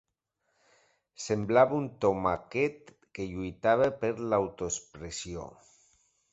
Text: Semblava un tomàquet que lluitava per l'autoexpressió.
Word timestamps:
Semblava 1.25 1.77
un 1.81 1.85
tomàquet 2.07 2.91
que 3.19 3.29
lluitava 3.35 3.93
per 4.03 4.13
l'autoexpressió. 4.33 5.49